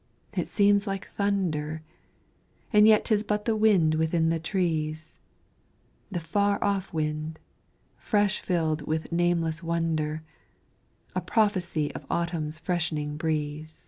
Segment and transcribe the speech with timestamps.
[0.35, 1.83] it seems like thunder,
[2.73, 5.19] And yet 'tis but the wind, within the trees,
[6.09, 7.37] The far off wind,
[7.97, 10.23] fresh filled with nameless wonder,
[11.13, 13.79] A prophesy of Autumn's freshening breeze.